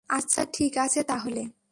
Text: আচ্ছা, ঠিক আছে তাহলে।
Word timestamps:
আচ্ছা, 0.09 0.41
ঠিক 0.53 0.73
আছে 0.77 1.01
তাহলে। 1.03 1.41